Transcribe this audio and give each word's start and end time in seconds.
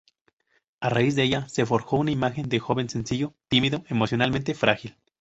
A 0.79 0.89
raíz 0.89 1.15
de 1.15 1.21
ella 1.21 1.47
se 1.47 1.63
forjó 1.67 1.97
una 1.97 2.09
imagen 2.09 2.49
de 2.49 2.57
joven 2.57 2.89
sencillo, 2.89 3.35
tímido, 3.49 3.83
emocionalmente 3.87 4.55
frágil. 4.55 4.97